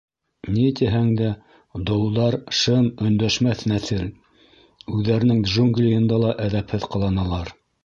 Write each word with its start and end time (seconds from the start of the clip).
Ни 0.53 0.61
тиһәң 0.77 1.09
дә, 1.19 1.27
долдар— 1.89 2.37
шым, 2.61 2.87
өндәшмәҫ 3.09 3.63
нәҫел, 3.73 4.09
үҙҙәренең 4.95 5.45
джунглийында 5.51 6.23
ла 6.27 6.35
әҙәпһеҙ 6.49 6.91
ҡыланалар. 6.97 7.57